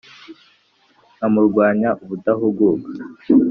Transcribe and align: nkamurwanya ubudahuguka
nkamurwanya 1.15 1.89
ubudahuguka 2.03 2.89